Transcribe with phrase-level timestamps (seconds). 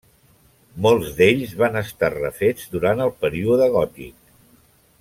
[0.85, 4.17] Molts d'ells van estar refets durant el període gòtic.